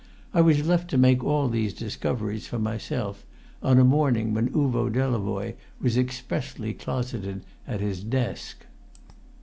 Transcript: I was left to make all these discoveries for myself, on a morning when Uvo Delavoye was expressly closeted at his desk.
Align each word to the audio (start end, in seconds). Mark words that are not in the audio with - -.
I 0.33 0.41
was 0.41 0.65
left 0.65 0.89
to 0.89 0.97
make 0.97 1.23
all 1.23 1.47
these 1.47 1.75
discoveries 1.75 2.47
for 2.47 2.57
myself, 2.57 3.23
on 3.61 3.77
a 3.77 3.83
morning 3.83 4.33
when 4.33 4.49
Uvo 4.49 4.89
Delavoye 4.89 5.53
was 5.79 5.95
expressly 5.95 6.73
closeted 6.73 7.43
at 7.67 7.81
his 7.81 8.03
desk. 8.03 8.65